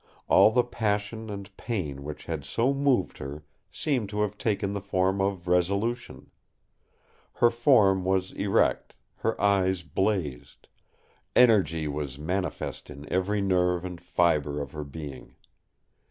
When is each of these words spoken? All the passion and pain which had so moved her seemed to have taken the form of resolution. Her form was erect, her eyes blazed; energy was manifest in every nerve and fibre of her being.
All 0.27 0.49
the 0.49 0.63
passion 0.63 1.29
and 1.29 1.55
pain 1.57 2.03
which 2.03 2.25
had 2.25 2.43
so 2.43 2.73
moved 2.73 3.19
her 3.19 3.43
seemed 3.71 4.09
to 4.09 4.21
have 4.21 4.35
taken 4.35 4.71
the 4.71 4.81
form 4.81 5.21
of 5.21 5.47
resolution. 5.47 6.31
Her 7.33 7.51
form 7.51 8.03
was 8.03 8.31
erect, 8.31 8.95
her 9.17 9.39
eyes 9.39 9.83
blazed; 9.83 10.67
energy 11.35 11.87
was 11.87 12.17
manifest 12.17 12.89
in 12.89 13.07
every 13.13 13.41
nerve 13.41 13.85
and 13.85 14.01
fibre 14.01 14.59
of 14.59 14.71
her 14.71 14.83
being. 14.83 15.35